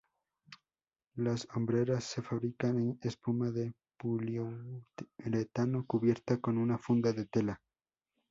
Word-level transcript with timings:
Las 1.15 1.47
hombreras 1.53 2.03
se 2.05 2.23
fabrican 2.23 2.79
en 2.79 2.99
espuma 3.03 3.51
de 3.51 3.71
poliuretano 3.99 5.85
cubierta 5.85 6.39
con 6.41 6.57
una 6.57 6.79
funda 6.79 7.13
de 7.13 7.27
tela. 7.27 7.61